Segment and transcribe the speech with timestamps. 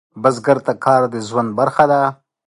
[0.21, 2.01] بزګر ته کار د ژوند برخه ده